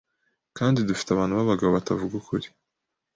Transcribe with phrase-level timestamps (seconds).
[0.57, 2.47] kandi dufite abantu b’abagabo batavuga ukuri